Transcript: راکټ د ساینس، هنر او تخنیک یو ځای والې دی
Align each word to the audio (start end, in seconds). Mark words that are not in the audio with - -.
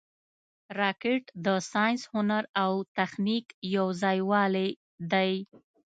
راکټ 0.79 1.23
د 1.45 1.47
ساینس، 1.71 2.01
هنر 2.13 2.43
او 2.63 2.71
تخنیک 2.97 3.45
یو 3.77 3.87
ځای 4.01 4.19
والې 4.29 4.67
دی 5.11 5.33